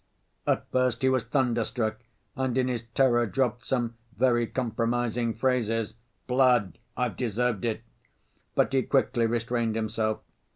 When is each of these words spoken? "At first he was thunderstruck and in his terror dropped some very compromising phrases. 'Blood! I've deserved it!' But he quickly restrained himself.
"At 0.47 0.65
first 0.71 1.03
he 1.03 1.09
was 1.09 1.25
thunderstruck 1.25 1.99
and 2.35 2.57
in 2.57 2.69
his 2.69 2.85
terror 2.95 3.27
dropped 3.27 3.63
some 3.63 3.97
very 4.17 4.47
compromising 4.47 5.35
phrases. 5.35 5.95
'Blood! 6.25 6.79
I've 6.97 7.15
deserved 7.17 7.65
it!' 7.65 7.83
But 8.55 8.73
he 8.73 8.81
quickly 8.81 9.27
restrained 9.27 9.75
himself. 9.75 10.21